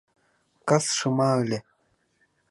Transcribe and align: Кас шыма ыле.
Кас 0.67 0.85
шыма 0.97 1.29
ыле. 1.41 1.59